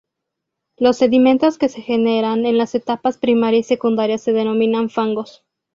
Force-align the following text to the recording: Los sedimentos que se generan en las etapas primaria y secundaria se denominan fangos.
Los 0.77 0.97
sedimentos 0.97 1.59
que 1.59 1.69
se 1.69 1.83
generan 1.83 2.47
en 2.47 2.57
las 2.57 2.73
etapas 2.73 3.19
primaria 3.19 3.59
y 3.59 3.63
secundaria 3.63 4.17
se 4.17 4.33
denominan 4.33 4.89
fangos. 4.89 5.43